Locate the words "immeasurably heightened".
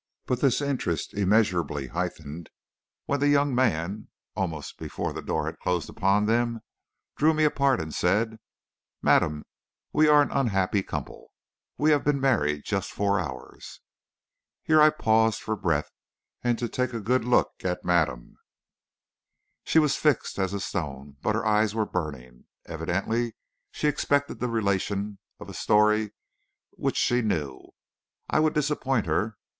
1.13-2.49